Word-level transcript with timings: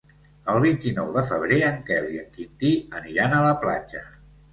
El 0.51 0.55
vint-i-nou 0.61 1.11
de 1.17 1.21
febrer 1.27 1.59
en 1.67 1.77
Quel 1.89 2.07
i 2.13 2.21
en 2.21 2.31
Quintí 2.39 2.71
aniran 3.01 3.37
a 3.37 3.43
la 3.45 3.53
platja. 3.67 4.03